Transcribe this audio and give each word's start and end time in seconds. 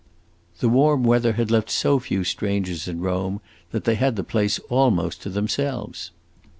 The 0.61 0.67
warm 0.67 1.03
weather 1.03 1.33
had 1.33 1.51
left 1.51 1.69
so 1.69 1.99
few 1.99 2.23
strangers 2.23 2.87
in 2.87 3.01
Rome 3.01 3.39
that 3.69 3.83
they 3.83 3.93
had 3.93 4.15
the 4.15 4.23
place 4.23 4.57
almost 4.67 5.21
to 5.21 5.29
themselves. 5.29 6.09